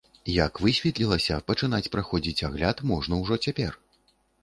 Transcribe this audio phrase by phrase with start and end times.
[0.45, 3.83] Як высветлілася, пачынаць праходзіць агляд можна ўжо цяпер.